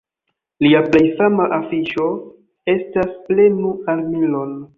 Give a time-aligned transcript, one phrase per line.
[0.65, 2.07] Lia plej fama afiŝo
[2.75, 4.59] estas "Prenu armilon!".